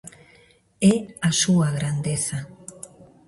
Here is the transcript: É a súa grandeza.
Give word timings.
É 0.91 0.95
a 1.29 1.31
súa 1.41 1.67
grandeza. 1.77 2.37